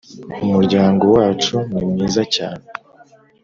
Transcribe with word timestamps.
umuryango 0.45 1.03
wacu 1.15 1.55
ni 1.73 1.83
mwiza 1.91 2.23
cyane 2.35 2.65